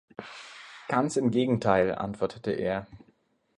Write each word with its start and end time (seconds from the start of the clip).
„Ganz 0.87 1.15
im 1.15 1.29
Gegenteil“, 1.29 1.93
antwortete 1.93 2.49
er. 2.49 2.87